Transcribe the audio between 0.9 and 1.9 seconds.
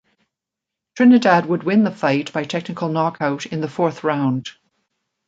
Trinidad would win